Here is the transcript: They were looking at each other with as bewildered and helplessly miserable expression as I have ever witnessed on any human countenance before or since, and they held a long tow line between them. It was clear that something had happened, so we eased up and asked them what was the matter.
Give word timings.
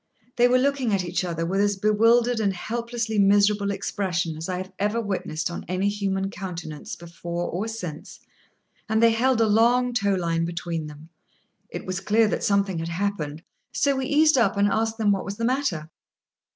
They 0.35 0.47
were 0.47 0.57
looking 0.57 0.95
at 0.95 1.05
each 1.05 1.23
other 1.23 1.45
with 1.45 1.61
as 1.61 1.75
bewildered 1.77 2.39
and 2.39 2.55
helplessly 2.55 3.19
miserable 3.19 3.69
expression 3.69 4.35
as 4.35 4.49
I 4.49 4.57
have 4.57 4.71
ever 4.79 4.99
witnessed 4.99 5.51
on 5.51 5.63
any 5.67 5.89
human 5.89 6.31
countenance 6.31 6.95
before 6.95 7.47
or 7.51 7.67
since, 7.67 8.19
and 8.89 8.99
they 9.03 9.11
held 9.11 9.39
a 9.41 9.45
long 9.47 9.93
tow 9.93 10.15
line 10.15 10.43
between 10.43 10.87
them. 10.87 11.09
It 11.69 11.85
was 11.85 11.99
clear 11.99 12.27
that 12.29 12.43
something 12.43 12.79
had 12.79 12.89
happened, 12.89 13.43
so 13.73 13.95
we 13.95 14.07
eased 14.07 14.39
up 14.39 14.57
and 14.57 14.67
asked 14.69 14.97
them 14.97 15.11
what 15.11 15.23
was 15.23 15.37
the 15.37 15.45
matter. 15.45 15.91